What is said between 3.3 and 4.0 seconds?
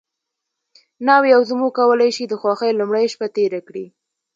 تېره کړي.